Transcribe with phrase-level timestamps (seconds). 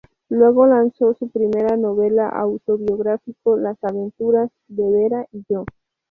[0.29, 5.63] Luego lanzó su primera novela autobiográfico Las Aventuras de Vera y Yo.